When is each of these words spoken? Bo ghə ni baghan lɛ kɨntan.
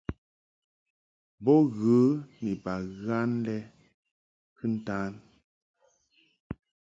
Bo 1.43 1.55
ghə 1.77 1.99
ni 2.39 2.51
baghan 2.63 3.29
lɛ 3.45 3.57
kɨntan. 4.57 5.13